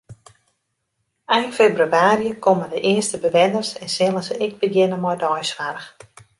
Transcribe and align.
Ein 1.27 1.51
febrewaarje 1.53 2.39
komme 2.39 2.67
de 2.69 2.81
earste 2.81 3.19
bewenners 3.23 3.73
en 3.85 3.89
sille 3.97 4.21
se 4.31 4.41
ek 4.49 4.59
begjinne 4.65 5.01
mei 5.07 5.17
deisoarch. 5.27 5.89